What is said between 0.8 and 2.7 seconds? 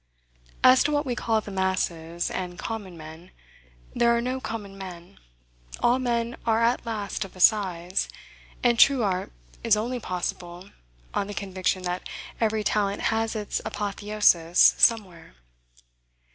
to what we call the masses, and